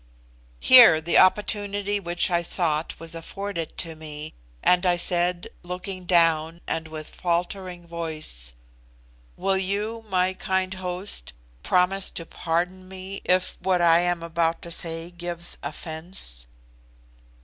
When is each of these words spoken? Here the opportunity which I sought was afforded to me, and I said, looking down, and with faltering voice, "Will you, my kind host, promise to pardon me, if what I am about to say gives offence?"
Here 0.59 0.99
the 0.99 1.19
opportunity 1.19 1.99
which 1.99 2.31
I 2.31 2.41
sought 2.41 2.99
was 2.99 3.13
afforded 3.13 3.77
to 3.77 3.93
me, 3.95 4.33
and 4.63 4.83
I 4.83 4.95
said, 4.95 5.49
looking 5.61 6.05
down, 6.05 6.59
and 6.65 6.87
with 6.87 7.11
faltering 7.13 7.85
voice, 7.85 8.53
"Will 9.37 9.59
you, 9.59 10.03
my 10.09 10.33
kind 10.33 10.73
host, 10.73 11.33
promise 11.61 12.09
to 12.17 12.25
pardon 12.25 12.87
me, 12.87 13.21
if 13.25 13.59
what 13.61 13.79
I 13.79 13.99
am 13.99 14.23
about 14.23 14.63
to 14.63 14.71
say 14.71 15.11
gives 15.11 15.59
offence?" 15.61 16.47